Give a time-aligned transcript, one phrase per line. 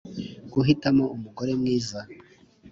[0.53, 1.99] Guhitamo umugore mwiza